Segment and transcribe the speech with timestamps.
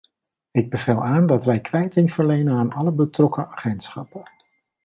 [0.51, 4.23] Ik beveel aan dat wij kwijting verlenen aan alle betrokken agentschappen.